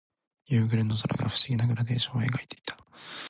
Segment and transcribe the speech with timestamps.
[0.47, 2.75] 夕暮れの空が不思議なグラデーションを描いていた。